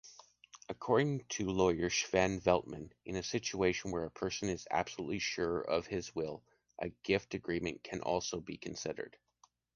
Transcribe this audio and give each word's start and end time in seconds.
According 0.67 1.25
to 1.29 1.47
lawyer 1.51 1.91
Sven 1.91 2.39
Veltmann, 2.41 2.91
in 3.05 3.15
a 3.17 3.21
situation 3.21 3.91
where 3.91 4.05
a 4.05 4.09
person 4.09 4.49
is 4.49 4.67
absolutely 4.71 5.19
sure 5.19 5.61
of 5.61 5.85
his 5.85 6.15
will, 6.15 6.43
a 6.79 6.89
gift 7.03 7.35
agreement 7.35 7.83
can 7.83 8.01
also 8.01 8.39
be 8.41 8.57
considered. 8.57 9.15